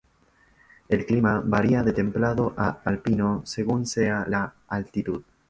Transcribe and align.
El 0.89 1.05
clima 1.05 1.43
varía 1.45 1.83
de 1.83 1.93
templado 1.93 2.55
a 2.57 2.79
alpino 2.85 3.43
según 3.45 3.85
sea 3.85 4.25
la 4.27 4.55
altitud. 4.67 5.21